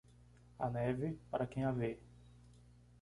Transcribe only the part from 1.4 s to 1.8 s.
quem a